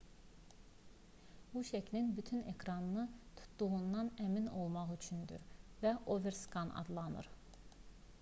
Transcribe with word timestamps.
bu 1.53 1.61
şəklin 1.69 2.07
bütün 2.19 2.41
ekranı 2.53 3.03
tutduğundan 3.41 4.09
əmin 4.25 4.49
olmaq 4.63 4.95
üçündür 4.97 5.45
və 5.85 5.93
overskan 6.17 6.73
adlanır 6.83 7.31